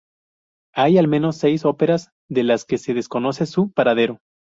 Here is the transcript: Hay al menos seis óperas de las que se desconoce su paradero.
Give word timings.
Hay 0.73 0.97
al 0.97 1.07
menos 1.07 1.37
seis 1.37 1.63
óperas 1.63 2.09
de 2.27 2.43
las 2.43 2.65
que 2.65 2.79
se 2.79 2.95
desconoce 2.95 3.45
su 3.45 3.71
paradero. 3.71 4.17